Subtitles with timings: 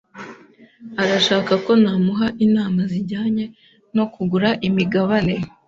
[1.01, 3.45] arashaka ko namuha inama zijyanye
[3.95, 5.35] no kugura imigabane.